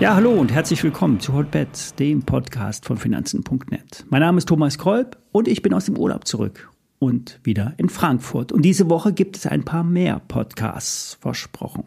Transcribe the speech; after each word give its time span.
Ja, 0.00 0.14
hallo 0.14 0.30
und 0.30 0.52
herzlich 0.52 0.84
willkommen 0.84 1.18
zu 1.18 1.32
Hotbet, 1.32 1.98
dem 1.98 2.22
Podcast 2.22 2.84
von 2.84 2.98
Finanzen.net. 2.98 4.06
Mein 4.08 4.20
Name 4.20 4.38
ist 4.38 4.48
Thomas 4.48 4.78
Kolb 4.78 5.18
und 5.32 5.48
ich 5.48 5.60
bin 5.60 5.74
aus 5.74 5.86
dem 5.86 5.98
Urlaub 5.98 6.24
zurück 6.24 6.70
und 7.00 7.40
wieder 7.42 7.74
in 7.78 7.88
Frankfurt. 7.88 8.52
Und 8.52 8.62
diese 8.62 8.88
Woche 8.88 9.12
gibt 9.12 9.36
es 9.36 9.46
ein 9.46 9.64
paar 9.64 9.82
mehr 9.82 10.20
Podcasts 10.28 11.18
versprochen. 11.20 11.82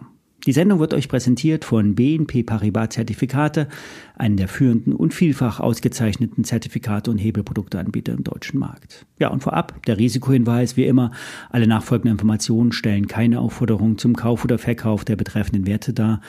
Die 0.48 0.54
Sendung 0.54 0.80
wird 0.80 0.96
euch 0.96 1.08
präsentiert 1.08 1.66
von 1.66 1.94
BNP 1.94 2.42
Paribas 2.42 2.90
Zertifikate, 2.90 3.68
einen 4.16 4.38
der 4.38 4.48
führenden 4.48 4.94
und 4.94 5.14
vielfach 5.14 5.60
ausgezeichneten 5.60 6.44
Zertifikate 6.44 7.12
und 7.12 7.20
Hebelprodukteanbieter 7.20 8.14
im 8.14 8.24
deutschen 8.24 8.60
Markt. 8.60 9.06
Ja, 9.20 9.28
und 9.28 9.44
vorab 9.44 9.86
der 9.86 10.00
Risikohinweis, 10.00 10.78
wie 10.78 10.86
immer, 10.86 11.12
alle 11.52 11.68
nachfolgenden 11.68 12.14
Informationen 12.14 12.72
stellen 12.72 13.08
keine 13.08 13.40
Aufforderung 13.40 14.00
zum 14.00 14.16
Kauf 14.16 14.44
oder 14.44 14.58
Verkauf 14.58 15.06
der 15.06 15.16
betreffenden 15.16 15.68
Werte 15.68 15.94
dar. 15.94 16.22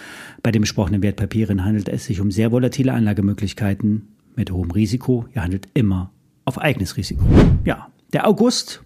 Bei 0.43 0.51
den 0.52 0.60
besprochenen 0.60 1.02
Wertpapieren 1.02 1.65
handelt 1.65 1.88
es 1.88 2.05
sich 2.05 2.21
um 2.21 2.30
sehr 2.30 2.52
volatile 2.52 2.93
Anlagemöglichkeiten 2.93 4.09
mit 4.37 4.51
hohem 4.51 4.73
Risiko. 4.73 5.24
Ihr 5.35 5.43
handelt 5.43 5.69
immer 5.73 6.10
auf 6.45 6.59
eigenes 6.59 6.99
Risiko. 6.99 7.24
Ja, 7.65 7.88
der 8.13 8.29
August 8.29 8.83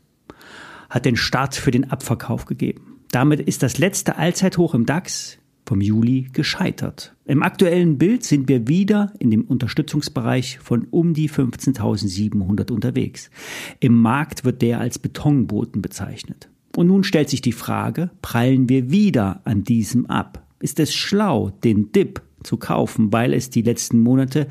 hat 0.88 1.05
den 1.05 1.16
Start 1.16 1.57
für 1.57 1.73
den 1.73 1.91
Abverkauf 1.91 2.45
gegeben. 2.45 2.86
Damit 3.10 3.41
ist 3.41 3.62
das 3.62 3.78
letzte 3.78 4.16
Allzeithoch 4.16 4.74
im 4.74 4.87
DAX 4.87 5.38
vom 5.66 5.80
Juli 5.80 6.28
gescheitert. 6.33 7.15
Im 7.24 7.42
aktuellen 7.42 7.98
Bild 7.98 8.23
sind 8.23 8.48
wir 8.48 8.69
wieder 8.69 9.12
in 9.19 9.30
dem 9.30 9.42
Unterstützungsbereich 9.42 10.60
von 10.60 10.87
um 10.91 11.12
die 11.12 11.29
15.700 11.29 12.70
unterwegs. 12.70 13.30
Im 13.80 14.01
Markt 14.01 14.45
wird 14.45 14.62
der 14.62 14.80
als 14.80 14.98
Betonboden 14.98 15.82
bezeichnet. 15.82 16.48
Und 16.77 16.88
nun 16.88 17.05
stellt 17.05 17.30
sich 17.30 17.41
die 17.41 17.52
Frage, 17.52 18.10
prallen 18.23 18.69
wir 18.69 18.91
wieder 18.91 19.41
an 19.45 19.65
diesem 19.65 20.07
ab? 20.07 20.46
Ist 20.60 20.79
es 20.79 20.95
schlau, 20.95 21.51
den 21.65 21.91
Dip 21.91 22.23
zu 22.43 22.57
kaufen, 22.59 23.13
weil 23.13 23.35
es 23.35 23.51
die 23.51 23.63
letzten 23.63 23.98
Monate 23.98 24.46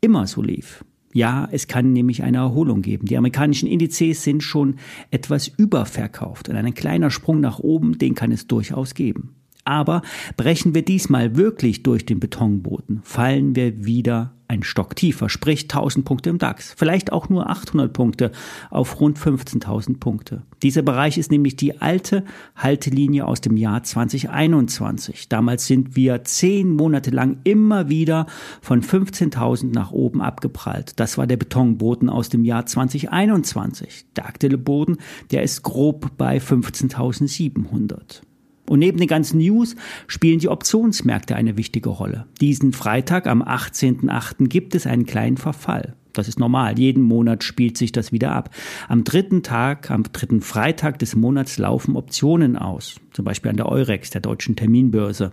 immer 0.00 0.26
so 0.26 0.40
lief? 0.40 0.84
Ja, 1.14 1.48
es 1.52 1.68
kann 1.68 1.92
nämlich 1.92 2.24
eine 2.24 2.38
Erholung 2.38 2.82
geben. 2.82 3.06
Die 3.06 3.16
amerikanischen 3.16 3.68
Indizes 3.68 4.24
sind 4.24 4.42
schon 4.42 4.74
etwas 5.12 5.46
überverkauft 5.46 6.48
und 6.48 6.56
ein 6.56 6.74
kleiner 6.74 7.08
Sprung 7.08 7.38
nach 7.40 7.60
oben, 7.60 7.98
den 7.98 8.16
kann 8.16 8.32
es 8.32 8.48
durchaus 8.48 8.94
geben. 8.94 9.36
Aber 9.64 10.02
brechen 10.36 10.74
wir 10.74 10.84
diesmal 10.84 11.36
wirklich 11.36 11.84
durch 11.84 12.04
den 12.04 12.18
Betonboden, 12.18 13.00
fallen 13.04 13.54
wir 13.54 13.86
wieder 13.86 14.34
ein 14.54 14.62
Stock 14.62 14.96
tiefer, 14.96 15.28
sprich 15.28 15.64
1000 15.64 16.04
Punkte 16.04 16.30
im 16.30 16.38
DAX, 16.38 16.74
vielleicht 16.76 17.12
auch 17.12 17.28
nur 17.28 17.50
800 17.50 17.92
Punkte 17.92 18.32
auf 18.70 19.00
rund 19.00 19.18
15.000 19.18 19.98
Punkte. 19.98 20.42
Dieser 20.62 20.82
Bereich 20.82 21.18
ist 21.18 21.30
nämlich 21.30 21.56
die 21.56 21.80
alte 21.80 22.24
Haltelinie 22.56 23.26
aus 23.26 23.40
dem 23.40 23.56
Jahr 23.56 23.82
2021. 23.82 25.28
Damals 25.28 25.66
sind 25.66 25.96
wir 25.96 26.24
zehn 26.24 26.70
Monate 26.70 27.10
lang 27.10 27.38
immer 27.44 27.88
wieder 27.88 28.26
von 28.60 28.82
15.000 28.82 29.74
nach 29.74 29.90
oben 29.90 30.22
abgeprallt. 30.22 30.98
Das 31.00 31.18
war 31.18 31.26
der 31.26 31.36
Betonboden 31.36 32.08
aus 32.08 32.28
dem 32.28 32.44
Jahr 32.44 32.66
2021. 32.66 34.06
Der 34.16 34.26
aktuelle 34.26 34.58
Boden, 34.58 34.98
der 35.30 35.42
ist 35.42 35.62
grob 35.62 36.16
bei 36.16 36.38
15.700. 36.38 38.22
Und 38.68 38.78
neben 38.78 38.98
den 38.98 39.08
ganzen 39.08 39.38
News 39.38 39.76
spielen 40.06 40.38
die 40.38 40.48
Optionsmärkte 40.48 41.36
eine 41.36 41.56
wichtige 41.56 41.90
Rolle. 41.90 42.26
Diesen 42.40 42.72
Freitag 42.72 43.26
am 43.26 43.42
18.08. 43.42 44.48
gibt 44.48 44.74
es 44.74 44.86
einen 44.86 45.06
kleinen 45.06 45.36
Verfall. 45.36 45.94
Das 46.14 46.28
ist 46.28 46.38
normal. 46.38 46.78
Jeden 46.78 47.02
Monat 47.02 47.44
spielt 47.44 47.76
sich 47.76 47.92
das 47.92 48.12
wieder 48.12 48.32
ab. 48.32 48.50
Am 48.88 49.04
dritten 49.04 49.42
Tag, 49.42 49.90
am 49.90 50.04
dritten 50.04 50.40
Freitag 50.40 50.98
des 51.00 51.16
Monats 51.16 51.58
laufen 51.58 51.96
Optionen 51.96 52.56
aus. 52.56 52.96
Zum 53.12 53.24
Beispiel 53.24 53.50
an 53.50 53.56
der 53.56 53.68
Eurex, 53.68 54.10
der 54.10 54.20
deutschen 54.20 54.56
Terminbörse, 54.56 55.32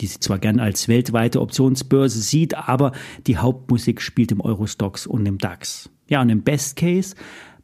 die 0.00 0.06
sie 0.06 0.20
zwar 0.20 0.38
gern 0.38 0.60
als 0.60 0.88
weltweite 0.88 1.40
Optionsbörse 1.40 2.20
sieht, 2.20 2.56
aber 2.56 2.92
die 3.26 3.36
Hauptmusik 3.36 4.00
spielt 4.00 4.32
im 4.32 4.40
Eurostox 4.40 5.06
und 5.06 5.26
im 5.26 5.38
DAX. 5.38 5.90
Ja, 6.08 6.22
und 6.22 6.30
im 6.30 6.42
Best 6.42 6.76
Case 6.76 7.16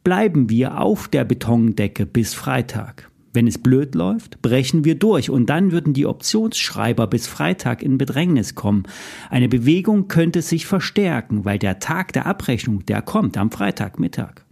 bleiben 0.03 0.49
wir 0.49 0.81
auf 0.81 1.07
der 1.07 1.23
Betondecke 1.23 2.05
bis 2.05 2.33
Freitag. 2.33 3.08
Wenn 3.31 3.47
es 3.47 3.59
blöd 3.59 3.93
läuft, 3.93 4.41
brechen 4.41 4.85
wir 4.85 4.95
durch 4.95 5.29
und 5.29 5.47
dann 5.49 5.71
würden 5.71 5.93
die 5.93 6.07
Optionsschreiber 6.07 7.05
bis 7.07 7.27
Freitag 7.27 7.83
in 7.83 7.97
Bedrängnis 7.97 8.55
kommen. 8.55 8.83
Eine 9.29 9.47
Bewegung 9.47 10.07
könnte 10.07 10.41
sich 10.41 10.65
verstärken, 10.65 11.45
weil 11.45 11.59
der 11.59 11.79
Tag 11.79 12.11
der 12.13 12.25
Abrechnung, 12.25 12.85
der 12.85 13.01
kommt 13.01 13.37
am 13.37 13.51
Freitagmittag. 13.51 14.45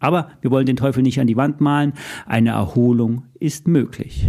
Aber 0.00 0.30
wir 0.42 0.50
wollen 0.50 0.66
den 0.66 0.76
Teufel 0.76 1.02
nicht 1.02 1.20
an 1.20 1.26
die 1.26 1.36
Wand 1.36 1.60
malen. 1.60 1.94
Eine 2.26 2.50
Erholung 2.50 3.24
ist 3.40 3.66
möglich. 3.66 4.28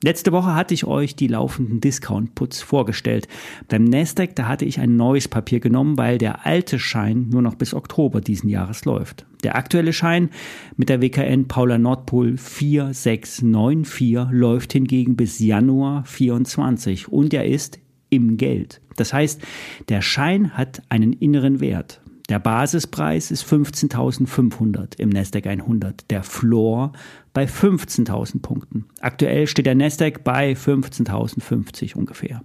Letzte 0.00 0.30
Woche 0.30 0.54
hatte 0.54 0.74
ich 0.74 0.84
euch 0.84 1.16
die 1.16 1.26
laufenden 1.26 1.80
Discount-Puts 1.80 2.62
vorgestellt. 2.62 3.26
Beim 3.66 3.82
Nasdaq, 3.82 4.36
da 4.36 4.46
hatte 4.46 4.64
ich 4.64 4.78
ein 4.78 4.94
neues 4.94 5.26
Papier 5.26 5.58
genommen, 5.58 5.98
weil 5.98 6.18
der 6.18 6.46
alte 6.46 6.78
Schein 6.78 7.28
nur 7.30 7.42
noch 7.42 7.56
bis 7.56 7.74
Oktober 7.74 8.20
diesen 8.20 8.48
Jahres 8.48 8.84
läuft. 8.84 9.26
Der 9.42 9.56
aktuelle 9.56 9.92
Schein 9.92 10.30
mit 10.76 10.88
der 10.88 11.02
WKN 11.02 11.48
Paula 11.48 11.78
Nordpol 11.78 12.36
4694 12.36 14.28
läuft 14.30 14.72
hingegen 14.72 15.16
bis 15.16 15.40
Januar 15.40 16.04
24 16.04 17.08
und 17.08 17.34
er 17.34 17.46
ist 17.46 17.80
im 18.08 18.36
Geld. 18.36 18.80
Das 18.96 19.12
heißt, 19.12 19.42
der 19.88 20.00
Schein 20.00 20.56
hat 20.56 20.80
einen 20.90 21.12
inneren 21.12 21.58
Wert. 21.58 22.00
Der 22.28 22.38
Basispreis 22.38 23.30
ist 23.30 23.46
15.500 23.46 24.98
im 24.98 25.08
Nasdaq 25.08 25.46
100, 25.46 26.10
der 26.10 26.22
Floor 26.22 26.92
bei 27.32 27.44
15.000 27.44 28.42
Punkten. 28.42 28.84
Aktuell 29.00 29.46
steht 29.46 29.64
der 29.64 29.74
Nasdaq 29.74 30.24
bei 30.24 30.52
15.050 30.52 31.94
ungefähr. 31.94 32.42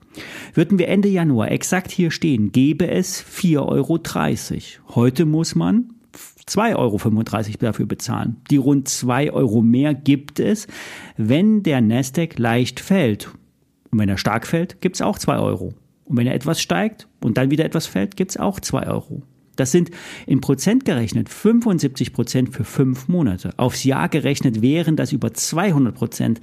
Würden 0.54 0.80
wir 0.80 0.88
Ende 0.88 1.10
Januar 1.10 1.52
exakt 1.52 1.92
hier 1.92 2.12
stehen, 2.12 2.54
gäbe 2.54 2.90
es 2.90 3.22
4,30 3.22 3.60
Euro. 3.60 4.96
Heute 4.96 5.26
muss 5.26 5.54
man 5.54 5.90
2,35 6.48 6.78
Euro 6.78 7.58
dafür 7.60 7.86
bezahlen. 7.86 8.38
Die 8.50 8.58
rund 8.58 8.88
2 8.88 9.34
Euro 9.34 9.62
mehr 9.62 9.94
gibt 9.94 10.40
es, 10.40 10.68
wenn 11.18 11.62
der 11.62 11.82
Nasdaq 11.82 12.40
leicht 12.40 12.80
fällt. 12.80 13.32
Und 13.92 14.00
wenn 14.00 14.08
er 14.08 14.18
stark 14.18 14.48
fällt, 14.48 14.80
gibt 14.80 14.96
es 14.96 15.02
auch 15.02 15.18
2 15.18 15.40
Euro. 15.40 15.74
Und 16.06 16.16
wenn 16.18 16.28
er 16.28 16.36
etwas 16.36 16.62
steigt 16.62 17.10
und 17.22 17.38
dann 17.38 17.52
wieder 17.52 17.66
etwas 17.66 17.86
fällt, 17.86 18.16
gibt 18.16 18.32
es 18.32 18.38
auch 18.38 18.62
2 18.62 18.88
Euro. 18.88 19.24
Das 19.56 19.72
sind 19.72 19.92
in 20.26 20.42
Prozent 20.42 20.86
gerechnet 20.86 21.30
75 21.30 22.14
Prozent 22.14 22.54
für 22.54 22.64
fünf 22.64 23.08
Monate. 23.08 23.54
Aufs 23.58 23.84
Jahr 23.84 24.10
gerechnet 24.10 24.62
wären 24.62 24.96
das 24.96 25.12
über 25.12 25.34
200 25.34 25.94
Prozent. 25.94 26.42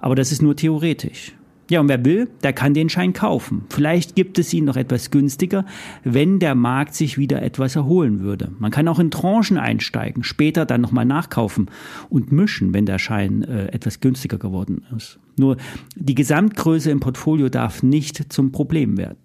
Aber 0.00 0.14
das 0.14 0.32
ist 0.32 0.42
nur 0.42 0.56
theoretisch. 0.56 1.34
Ja, 1.70 1.80
und 1.80 1.88
wer 1.88 2.02
will, 2.02 2.30
der 2.42 2.54
kann 2.54 2.72
den 2.72 2.88
Schein 2.88 3.12
kaufen. 3.12 3.66
Vielleicht 3.68 4.14
gibt 4.14 4.38
es 4.38 4.54
ihn 4.54 4.64
noch 4.64 4.76
etwas 4.76 5.10
günstiger, 5.10 5.66
wenn 6.02 6.38
der 6.38 6.54
Markt 6.54 6.94
sich 6.94 7.18
wieder 7.18 7.42
etwas 7.42 7.76
erholen 7.76 8.20
würde. 8.20 8.50
Man 8.58 8.70
kann 8.70 8.88
auch 8.88 8.98
in 8.98 9.10
Tranchen 9.10 9.58
einsteigen, 9.58 10.24
später 10.24 10.64
dann 10.64 10.80
nochmal 10.80 11.04
nachkaufen 11.04 11.70
und 12.08 12.32
mischen, 12.32 12.72
wenn 12.72 12.86
der 12.86 12.98
Schein 12.98 13.42
äh, 13.42 13.66
etwas 13.66 14.00
günstiger 14.00 14.38
geworden 14.38 14.86
ist. 14.96 15.18
Nur 15.36 15.58
die 15.94 16.14
Gesamtgröße 16.14 16.90
im 16.90 17.00
Portfolio 17.00 17.50
darf 17.50 17.82
nicht 17.82 18.32
zum 18.32 18.50
Problem 18.50 18.96
werden. 18.96 19.18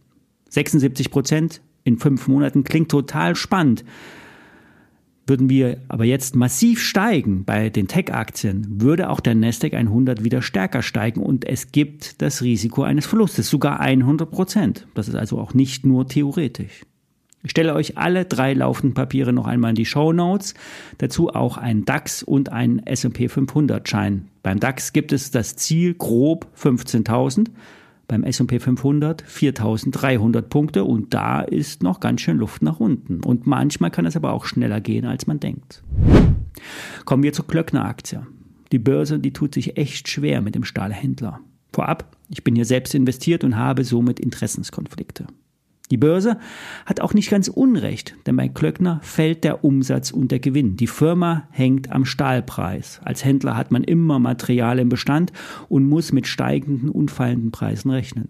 76 0.49 1.11
Prozent 1.11 1.61
in 1.83 1.97
fünf 1.97 2.27
Monaten 2.27 2.63
klingt 2.63 2.89
total 2.89 3.35
spannend. 3.35 3.83
Würden 5.25 5.49
wir 5.49 5.77
aber 5.87 6.03
jetzt 6.03 6.35
massiv 6.35 6.81
steigen 6.81 7.45
bei 7.45 7.69
den 7.69 7.87
Tech-Aktien, 7.87 8.81
würde 8.81 9.09
auch 9.09 9.21
der 9.21 9.35
Nasdaq 9.35 9.73
100 9.73 10.23
wieder 10.25 10.41
stärker 10.41 10.81
steigen 10.81 11.21
und 11.21 11.45
es 11.45 11.71
gibt 11.71 12.21
das 12.21 12.41
Risiko 12.41 12.83
eines 12.83 13.05
Verlustes, 13.05 13.49
sogar 13.49 13.79
100 13.79 14.29
Prozent. 14.29 14.85
Das 14.95 15.07
ist 15.07 15.15
also 15.15 15.39
auch 15.39 15.53
nicht 15.53 15.85
nur 15.85 16.09
theoretisch. 16.09 16.83
Ich 17.41 17.51
stelle 17.51 17.73
euch 17.73 17.97
alle 17.97 18.25
drei 18.25 18.53
laufenden 18.53 18.93
Papiere 18.93 19.31
noch 19.33 19.47
einmal 19.47 19.71
in 19.71 19.75
die 19.75 19.85
Show 19.85 20.13
Notes. 20.13 20.55
Dazu 20.97 21.29
auch 21.29 21.57
ein 21.57 21.83
DAX 21.83 22.23
und 22.23 22.49
ein 22.49 22.79
S&P 22.85 23.27
500 23.27 23.87
Schein. 23.87 24.29
Beim 24.43 24.59
DAX 24.59 24.93
gibt 24.93 25.11
es 25.11 25.31
das 25.31 25.57
Ziel 25.57 25.93
grob 25.93 26.47
15.000 26.57 27.47
beim 28.07 28.23
S&P 28.23 28.59
500 28.59 29.21
4300 29.21 30.49
Punkte 30.49 30.83
und 30.83 31.13
da 31.13 31.41
ist 31.41 31.83
noch 31.83 31.99
ganz 31.99 32.21
schön 32.21 32.37
Luft 32.37 32.61
nach 32.61 32.79
unten. 32.79 33.23
Und 33.23 33.47
manchmal 33.47 33.91
kann 33.91 34.05
es 34.05 34.15
aber 34.15 34.33
auch 34.33 34.45
schneller 34.45 34.81
gehen, 34.81 35.05
als 35.05 35.27
man 35.27 35.39
denkt. 35.39 35.83
Kommen 37.05 37.23
wir 37.23 37.33
zur 37.33 37.47
Klöckner 37.47 37.85
Aktie. 37.85 38.25
Die 38.71 38.79
Börse, 38.79 39.19
die 39.19 39.33
tut 39.33 39.53
sich 39.53 39.77
echt 39.77 40.07
schwer 40.09 40.41
mit 40.41 40.55
dem 40.55 40.63
Stahlhändler. 40.63 41.39
Vorab, 41.71 42.15
ich 42.29 42.43
bin 42.43 42.55
hier 42.55 42.65
selbst 42.65 42.93
investiert 42.93 43.43
und 43.43 43.55
habe 43.55 43.83
somit 43.83 44.19
Interessenskonflikte. 44.19 45.27
Die 45.93 45.97
Börse 45.97 46.37
hat 46.87 47.01
auch 47.01 47.13
nicht 47.13 47.29
ganz 47.29 47.47
Unrecht, 47.47 48.15
denn 48.25 48.35
bei 48.35 48.47
Klöckner 48.47 48.99
fällt 49.03 49.43
der 49.43 49.63
Umsatz 49.63 50.09
und 50.09 50.31
der 50.31 50.39
Gewinn. 50.39 50.75
Die 50.75 50.87
Firma 50.87 51.47
hängt 51.51 51.91
am 51.91 52.03
Stahlpreis. 52.03 52.99
Als 53.05 53.23
Händler 53.23 53.55
hat 53.55 53.69
man 53.69 53.83
immer 53.83 54.17
Material 54.17 54.79
im 54.79 54.89
Bestand 54.89 55.31
und 55.69 55.87
muss 55.87 56.11
mit 56.11 56.25
steigenden 56.25 56.89
und 56.89 57.11
fallenden 57.11 57.51
Preisen 57.51 57.91
rechnen. 57.91 58.29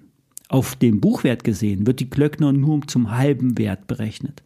Auf 0.50 0.76
dem 0.76 1.00
Buchwert 1.00 1.46
gesehen 1.46 1.88
wird 1.88 2.02
die 2.02 2.10
Klöckner 2.10 2.52
nur 2.52 2.86
zum 2.86 3.18
halben 3.18 3.58
Wert 3.58 3.88
berechnet. 3.88 4.44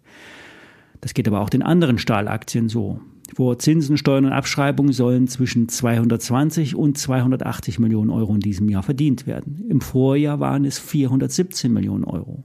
Das 1.02 1.16
geht 1.16 1.28
aber 1.28 1.42
auch 1.42 1.50
den 1.50 1.63
anderen 1.63 1.98
Stahlaktien 1.98 2.70
so. 2.70 3.00
Vor 3.34 3.58
Zinsen, 3.58 3.98
Steuern 3.98 4.25
und 4.25 4.31
Abschreibungen 4.31 4.94
sollen 4.94 5.28
zwischen 5.28 5.70
220 5.70 6.75
und 6.75 7.00
280 7.00 7.80
Millionen 7.80 8.12
Euro 8.12 8.36
in 8.36 8.42
diesem 8.42 8.70
Jahr 8.70 8.84
verdient 8.84 9.25
werden. 9.25 9.66
Im 9.70 9.81
Vorjahr 9.81 10.40
waren 10.40 10.66
es 10.66 10.78
417 10.78 11.74
Millionen 11.74 12.04
Euro. 12.04 12.44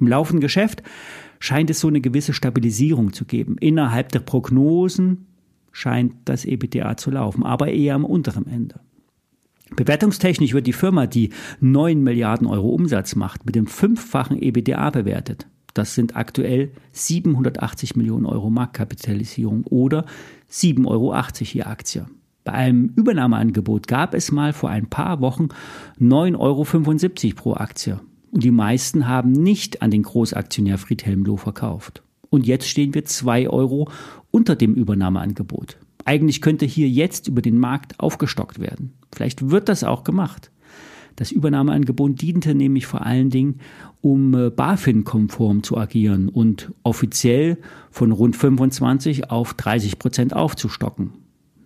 Im 0.00 0.06
laufenden 0.06 0.40
Geschäft 0.40 0.82
scheint 1.38 1.70
es 1.70 1.80
so 1.80 1.88
eine 1.88 2.00
gewisse 2.00 2.32
Stabilisierung 2.32 3.12
zu 3.12 3.24
geben. 3.24 3.56
Innerhalb 3.58 4.10
der 4.10 4.20
Prognosen 4.20 5.26
scheint 5.72 6.14
das 6.24 6.44
EBTA 6.44 6.96
zu 6.96 7.10
laufen, 7.10 7.44
aber 7.44 7.68
eher 7.68 7.94
am 7.94 8.04
unteren 8.04 8.46
Ende. 8.46 8.80
Bewertungstechnisch 9.74 10.52
wird 10.52 10.66
die 10.66 10.72
Firma, 10.72 11.06
die 11.06 11.30
9 11.60 12.02
Milliarden 12.02 12.46
Euro 12.46 12.68
Umsatz 12.68 13.16
macht, 13.16 13.46
mit 13.46 13.54
dem 13.54 13.66
fünffachen 13.66 14.40
EBTA 14.40 14.90
bewertet. 14.90 15.46
Das 15.74 15.94
sind 15.94 16.16
aktuell 16.16 16.72
780 16.92 17.96
Millionen 17.96 18.26
Euro 18.26 18.50
Marktkapitalisierung 18.50 19.64
oder 19.64 20.04
7,80 20.50 20.86
Euro 20.86 21.14
je 21.38 21.62
Aktie. 21.62 22.06
Bei 22.44 22.52
einem 22.52 22.92
Übernahmeangebot 22.96 23.86
gab 23.86 24.14
es 24.14 24.32
mal 24.32 24.52
vor 24.52 24.68
ein 24.68 24.90
paar 24.90 25.20
Wochen 25.20 25.48
9,75 26.00 26.36
Euro 26.38 27.34
pro 27.36 27.54
Aktie. 27.54 28.00
Und 28.32 28.42
die 28.42 28.50
meisten 28.50 29.06
haben 29.06 29.30
nicht 29.30 29.82
an 29.82 29.90
den 29.90 30.02
Großaktionär 30.02 30.78
Friedhelm 30.78 31.22
Loh 31.24 31.36
verkauft. 31.36 32.02
Und 32.30 32.46
jetzt 32.46 32.66
stehen 32.66 32.94
wir 32.94 33.04
2 33.04 33.50
Euro 33.50 33.90
unter 34.30 34.56
dem 34.56 34.74
Übernahmeangebot. 34.74 35.76
Eigentlich 36.06 36.40
könnte 36.40 36.64
hier 36.64 36.88
jetzt 36.88 37.28
über 37.28 37.42
den 37.42 37.58
Markt 37.58 38.00
aufgestockt 38.00 38.58
werden. 38.58 38.94
Vielleicht 39.14 39.50
wird 39.50 39.68
das 39.68 39.84
auch 39.84 40.02
gemacht. 40.02 40.50
Das 41.16 41.30
Übernahmeangebot 41.30 42.22
diente 42.22 42.54
nämlich 42.54 42.86
vor 42.86 43.04
allen 43.04 43.28
Dingen, 43.28 43.60
um 44.00 44.34
äh, 44.34 44.48
BaFin-konform 44.48 45.62
zu 45.62 45.76
agieren 45.76 46.30
und 46.30 46.72
offiziell 46.84 47.58
von 47.90 48.12
rund 48.12 48.34
25 48.34 49.30
auf 49.30 49.52
30 49.52 49.98
Prozent 49.98 50.34
aufzustocken. 50.34 51.10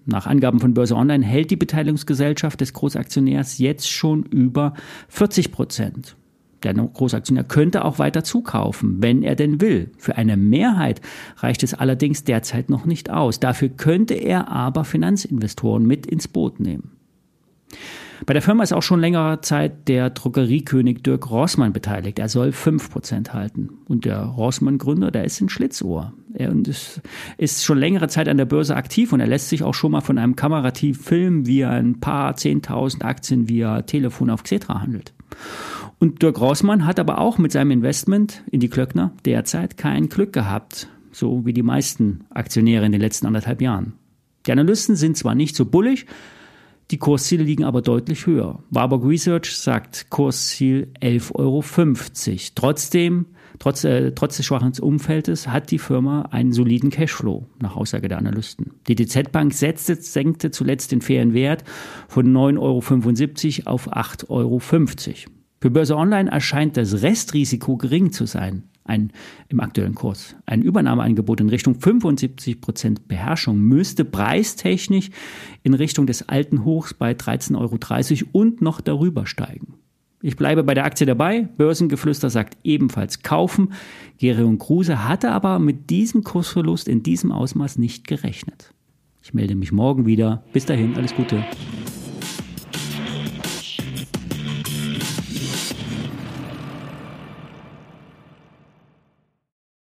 Nach 0.04 0.26
Angaben 0.26 0.58
von 0.58 0.74
Börse 0.74 0.96
Online 0.96 1.24
hält 1.24 1.52
die 1.52 1.56
Beteiligungsgesellschaft 1.56 2.60
des 2.60 2.72
Großaktionärs 2.72 3.58
jetzt 3.58 3.88
schon 3.88 4.24
über 4.24 4.74
40 5.08 5.52
Prozent. 5.52 6.16
Der 6.62 6.74
Großaktionär 6.74 7.44
könnte 7.44 7.84
auch 7.84 7.98
weiter 7.98 8.24
zukaufen, 8.24 9.02
wenn 9.02 9.22
er 9.22 9.36
denn 9.36 9.60
will. 9.60 9.90
Für 9.98 10.16
eine 10.16 10.36
Mehrheit 10.36 11.00
reicht 11.38 11.62
es 11.62 11.74
allerdings 11.74 12.24
derzeit 12.24 12.70
noch 12.70 12.86
nicht 12.86 13.10
aus. 13.10 13.40
Dafür 13.40 13.68
könnte 13.68 14.14
er 14.14 14.48
aber 14.48 14.84
Finanzinvestoren 14.84 15.86
mit 15.86 16.06
ins 16.06 16.28
Boot 16.28 16.60
nehmen. 16.60 16.92
Bei 18.24 18.32
der 18.32 18.42
Firma 18.42 18.62
ist 18.62 18.72
auch 18.72 18.82
schon 18.82 19.00
längerer 19.00 19.42
Zeit 19.42 19.88
der 19.88 20.08
Drogeriekönig 20.08 21.02
Dirk 21.02 21.30
Rossmann 21.30 21.74
beteiligt. 21.74 22.18
Er 22.18 22.30
soll 22.30 22.48
5% 22.48 23.30
halten. 23.30 23.68
Und 23.86 24.06
der 24.06 24.22
Rossmann-Gründer, 24.22 25.10
der 25.10 25.24
ist 25.24 25.40
ein 25.40 25.50
Schlitzohr. 25.50 26.14
Er 26.32 26.54
ist 27.36 27.64
schon 27.64 27.78
längere 27.78 28.08
Zeit 28.08 28.28
an 28.28 28.38
der 28.38 28.46
Börse 28.46 28.74
aktiv 28.74 29.12
und 29.12 29.20
er 29.20 29.26
lässt 29.26 29.48
sich 29.50 29.62
auch 29.62 29.74
schon 29.74 29.92
mal 29.92 30.00
von 30.00 30.18
einem 30.18 30.36
Kamerativ 30.36 31.02
filmen, 31.02 31.46
wie 31.46 31.60
er 31.60 31.70
ein 31.70 32.00
paar 32.00 32.34
10.000 32.34 33.02
Aktien 33.02 33.48
via 33.48 33.82
Telefon 33.82 34.30
auf 34.30 34.42
Xetra 34.42 34.80
handelt. 34.80 35.12
Und 35.98 36.22
Dirk 36.22 36.40
Rossmann 36.40 36.86
hat 36.86 37.00
aber 37.00 37.18
auch 37.18 37.38
mit 37.38 37.52
seinem 37.52 37.70
Investment 37.70 38.42
in 38.50 38.60
die 38.60 38.68
Klöckner 38.68 39.12
derzeit 39.24 39.76
kein 39.76 40.08
Glück 40.08 40.32
gehabt, 40.32 40.88
so 41.10 41.46
wie 41.46 41.54
die 41.54 41.62
meisten 41.62 42.26
Aktionäre 42.30 42.84
in 42.84 42.92
den 42.92 43.00
letzten 43.00 43.26
anderthalb 43.26 43.62
Jahren. 43.62 43.94
Die 44.46 44.52
Analysten 44.52 44.94
sind 44.94 45.16
zwar 45.16 45.34
nicht 45.34 45.56
so 45.56 45.64
bullig, 45.64 46.06
die 46.92 46.98
Kursziele 46.98 47.42
liegen 47.42 47.64
aber 47.64 47.82
deutlich 47.82 48.26
höher. 48.26 48.60
Warburg 48.70 49.04
Research 49.04 49.56
sagt 49.56 50.08
Kursziel 50.08 50.92
11,50 51.00 51.34
Euro. 51.34 51.64
Trotzdem, 52.54 53.26
trotz, 53.58 53.82
äh, 53.82 54.12
trotz 54.12 54.36
des 54.36 54.46
schwachen 54.46 54.72
Umfeldes, 54.78 55.48
hat 55.48 55.72
die 55.72 55.80
Firma 55.80 56.22
einen 56.30 56.52
soliden 56.52 56.90
Cashflow, 56.90 57.46
nach 57.60 57.74
Aussage 57.74 58.06
der 58.06 58.18
Analysten. 58.18 58.74
Die 58.86 58.94
DZ 58.94 59.32
Bank 59.32 59.52
setzte, 59.52 59.96
senkte 59.96 60.52
zuletzt 60.52 60.92
den 60.92 61.00
fairen 61.00 61.34
Wert 61.34 61.64
von 62.06 62.32
9,75 62.32 63.66
Euro 63.66 63.74
auf 63.74 63.92
8,50 63.92 64.28
Euro. 64.28 64.60
Für 65.66 65.70
Börse 65.72 65.96
Online 65.96 66.30
erscheint 66.30 66.76
das 66.76 67.02
Restrisiko 67.02 67.76
gering 67.76 68.12
zu 68.12 68.24
sein 68.26 68.62
ein, 68.84 69.10
im 69.48 69.58
aktuellen 69.58 69.96
Kurs. 69.96 70.36
Ein 70.46 70.62
Übernahmeangebot 70.62 71.40
in 71.40 71.48
Richtung 71.48 71.74
75 71.74 72.60
Prozent 72.60 73.08
Beherrschung 73.08 73.58
müsste 73.58 74.04
preistechnisch 74.04 75.10
in 75.64 75.74
Richtung 75.74 76.06
des 76.06 76.28
alten 76.28 76.64
Hochs 76.64 76.94
bei 76.94 77.14
13,30 77.14 77.56
Euro 78.22 78.28
und 78.30 78.62
noch 78.62 78.80
darüber 78.80 79.26
steigen. 79.26 79.74
Ich 80.22 80.36
bleibe 80.36 80.62
bei 80.62 80.74
der 80.74 80.84
Aktie 80.84 81.04
dabei. 81.04 81.48
Börsengeflüster 81.56 82.30
sagt 82.30 82.58
ebenfalls 82.62 83.24
kaufen. 83.24 83.72
Gerion 84.18 84.58
Kruse 84.58 85.08
hatte 85.08 85.32
aber 85.32 85.58
mit 85.58 85.90
diesem 85.90 86.22
Kursverlust 86.22 86.86
in 86.86 87.02
diesem 87.02 87.32
Ausmaß 87.32 87.78
nicht 87.78 88.06
gerechnet. 88.06 88.72
Ich 89.20 89.34
melde 89.34 89.56
mich 89.56 89.72
morgen 89.72 90.06
wieder. 90.06 90.44
Bis 90.52 90.64
dahin, 90.64 90.94
alles 90.94 91.12
Gute. 91.16 91.44